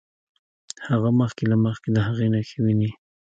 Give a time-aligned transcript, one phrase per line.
[0.87, 2.91] هغه مخکې له مخکې د هغې نښې ويني.